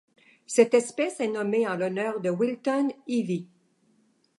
Cette 0.47 0.73
espèce 0.73 1.19
est 1.19 1.27
nommée 1.27 1.67
en 1.67 1.75
l'honneur 1.77 2.21
de 2.21 2.31
Wilton 2.31 2.87
Ivie. 3.05 3.45